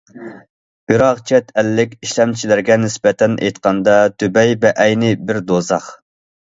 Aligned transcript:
بىراق 0.91 1.21
چەت 1.31 1.53
ئەللىك 1.63 1.93
ئىشلەمچىلەرگە 2.07 2.79
نىسبەتەن 2.87 3.39
ئېيتقاندا، 3.43 4.01
دۇبەي 4.17 4.59
بەئەينى 4.67 5.17
بىر 5.31 5.47
دوزاخ. 5.53 5.97